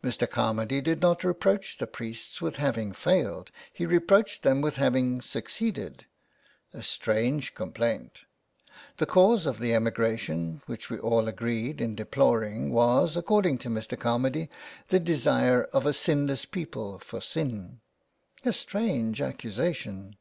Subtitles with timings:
[0.00, 0.28] Mr.
[0.30, 6.06] Carmady did not reproach the priests with having failed; he reproached them with having succeeded.
[6.72, 8.26] A strange complaint.
[8.98, 13.98] The cause of the emigration, which we all agreed in deploring, was, according to Mr.
[13.98, 14.48] Carmady,
[14.86, 17.80] the desire of a sinless people for sin.
[18.44, 20.14] A strange accusation.